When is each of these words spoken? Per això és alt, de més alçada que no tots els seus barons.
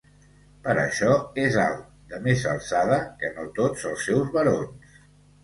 Per 0.61 0.73
això 0.83 1.11
és 1.43 1.57
alt, 1.63 1.83
de 2.13 2.21
més 2.29 2.47
alçada 2.55 2.99
que 3.21 3.31
no 3.37 3.47
tots 3.61 3.87
els 3.93 4.09
seus 4.09 4.35
barons. 4.41 4.99